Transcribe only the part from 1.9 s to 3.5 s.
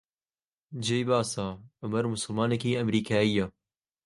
موسڵمانێکی ئەمریکایییە